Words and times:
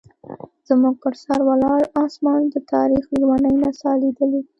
زموږ 0.67 0.95
پر 1.03 1.13
سر 1.23 1.39
ولاړ 1.49 1.81
اسمان 2.03 2.41
د 2.53 2.55
تاریخ 2.73 3.03
لیونۍ 3.15 3.53
نڅا 3.61 3.91
لیدلې. 4.01 4.41